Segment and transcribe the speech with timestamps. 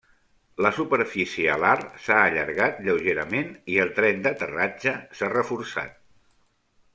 [0.65, 5.97] La superfície alar s'ha allargat lleugerament i el tren d'aterratge s'ha reforçat.